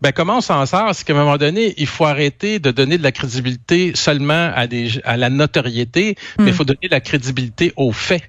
Ben, 0.00 0.12
comment 0.12 0.38
on 0.38 0.40
s'en 0.40 0.64
sort? 0.66 0.94
C'est 0.94 1.06
qu'à 1.06 1.12
un 1.12 1.16
moment 1.16 1.36
donné, 1.36 1.74
il 1.76 1.86
faut 1.86 2.06
arrêter 2.06 2.58
de 2.58 2.70
donner 2.70 2.96
de 2.96 3.02
la 3.02 3.12
crédibilité 3.12 3.92
seulement 3.94 4.52
à, 4.54 4.66
des, 4.66 5.00
à 5.04 5.16
la 5.16 5.28
notoriété, 5.28 6.16
mais 6.38 6.46
il 6.46 6.52
hmm. 6.52 6.54
faut 6.54 6.64
donner 6.64 6.88
de 6.88 6.90
la 6.90 7.00
crédibilité 7.00 7.72
aux 7.76 7.92
faits 7.92 8.22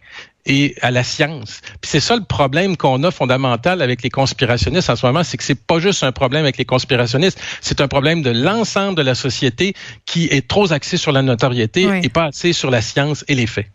et 0.45 0.75
à 0.81 0.91
la 0.91 1.03
science. 1.03 1.62
Puis 1.81 1.89
c'est 1.91 2.00
ça 2.00 2.15
le 2.15 2.24
problème 2.24 2.77
qu'on 2.77 3.03
a 3.03 3.12
fondamental 3.12 3.81
avec 3.81 4.01
les 4.01 4.10
conspirationnistes 4.10 4.89
en 4.89 4.95
ce 4.95 5.05
moment, 5.05 5.24
c'est 5.24 5.38
que 5.38 5.43
c'est 5.43 5.55
pas 5.55 5.79
juste 5.79 6.03
un 6.03 6.12
problème 6.12 6.43
avec 6.43 6.57
les 6.57 6.65
conspirationnistes, 6.65 7.39
c'est 7.62 7.81
un 7.81 7.88
problème 7.88 8.21
de 8.21 8.31
l'ensemble 8.31 8.95
de 8.95 9.01
la 9.01 9.15
société 9.15 9.74
qui 10.05 10.25
est 10.25 10.48
trop 10.48 10.71
axé 10.74 10.98
sur 10.98 11.12
la 11.12 11.21
notoriété 11.21 11.88
et 12.03 12.10
pas 12.10 12.25
assez 12.25 12.53
sur 12.53 12.71
la 12.71 12.81
science 12.81 13.24
et 13.27 13.36
les 13.36 13.48
faits. 13.48 13.67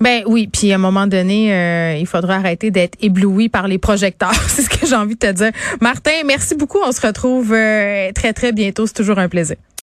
Ben 0.00 0.22
oui, 0.26 0.48
puis 0.52 0.72
à 0.72 0.76
un 0.76 0.78
moment 0.78 1.06
donné, 1.06 1.52
euh, 1.52 1.96
il 1.96 2.06
faudra 2.06 2.36
arrêter 2.36 2.70
d'être 2.70 2.96
ébloui 3.00 3.48
par 3.48 3.68
les 3.68 3.78
projecteurs. 3.78 4.34
c'est 4.48 4.62
ce 4.62 4.70
que 4.70 4.86
j'ai 4.86 4.94
envie 4.94 5.14
de 5.14 5.20
te 5.20 5.32
dire. 5.32 5.50
Martin, 5.80 6.22
merci 6.26 6.54
beaucoup. 6.54 6.78
On 6.84 6.92
se 6.92 7.00
retrouve 7.00 7.52
euh, 7.52 8.12
très 8.12 8.32
très 8.32 8.52
bientôt. 8.52 8.86
C'est 8.86 8.94
toujours 8.94 9.18
un 9.18 9.28
plaisir. 9.28 9.56